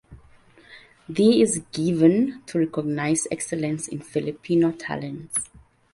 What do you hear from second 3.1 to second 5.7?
excellence in Filipino talents.